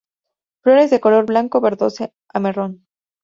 [0.63, 2.87] Flores de color blanco verdoso a marrón.